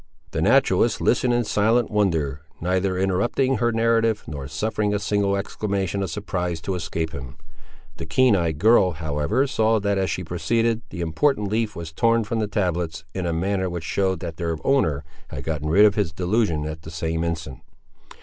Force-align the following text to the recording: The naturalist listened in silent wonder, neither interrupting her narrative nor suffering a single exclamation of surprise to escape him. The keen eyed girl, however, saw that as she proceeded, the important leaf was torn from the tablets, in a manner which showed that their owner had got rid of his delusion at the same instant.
The 0.31 0.41
naturalist 0.41 0.99
listened 0.99 1.31
in 1.35 1.43
silent 1.43 1.91
wonder, 1.91 2.41
neither 2.59 2.97
interrupting 2.97 3.57
her 3.57 3.71
narrative 3.71 4.23
nor 4.25 4.47
suffering 4.47 4.95
a 4.95 4.97
single 4.97 5.35
exclamation 5.35 6.01
of 6.01 6.09
surprise 6.09 6.59
to 6.61 6.73
escape 6.73 7.11
him. 7.11 7.37
The 7.97 8.07
keen 8.07 8.35
eyed 8.35 8.57
girl, 8.57 8.93
however, 8.93 9.45
saw 9.45 9.79
that 9.81 9.99
as 9.99 10.09
she 10.09 10.23
proceeded, 10.23 10.81
the 10.89 11.01
important 11.01 11.49
leaf 11.49 11.75
was 11.75 11.93
torn 11.93 12.23
from 12.23 12.39
the 12.39 12.47
tablets, 12.47 13.05
in 13.13 13.27
a 13.27 13.31
manner 13.31 13.69
which 13.69 13.83
showed 13.83 14.21
that 14.21 14.37
their 14.37 14.57
owner 14.65 15.03
had 15.27 15.43
got 15.43 15.63
rid 15.63 15.85
of 15.85 15.93
his 15.93 16.11
delusion 16.11 16.65
at 16.65 16.81
the 16.81 16.89
same 16.89 17.23
instant. 17.23 17.59